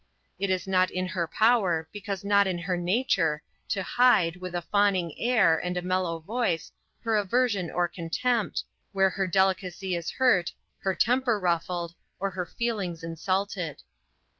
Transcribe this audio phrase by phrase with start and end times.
[0.39, 4.63] It is not in her power, because not in her nature, to hide, with a
[4.63, 6.71] fawning air, and a mellow voice,
[7.03, 13.03] her aversion or contempt, where her delicacy is hurt, here temper ruffled, or her feelings
[13.03, 13.83] insulted.